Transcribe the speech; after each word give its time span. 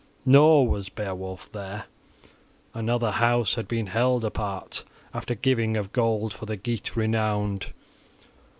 Nor 0.25 0.67
was 0.67 0.89
Beowulf 0.89 1.51
there; 1.51 1.85
another 2.73 3.11
house 3.11 3.53
had 3.53 3.67
been 3.67 3.85
held 3.85 4.25
apart, 4.25 4.83
after 5.13 5.35
giving 5.35 5.77
of 5.77 5.93
gold, 5.93 6.33
for 6.33 6.47
the 6.47 6.57
Geat 6.57 6.95
renowned. 6.95 7.71